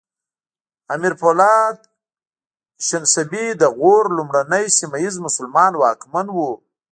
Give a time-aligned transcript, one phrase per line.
[0.93, 1.77] امیر پولاد
[2.87, 6.37] شنسبی د غور لومړنی سیمه ییز مسلمان واکمن و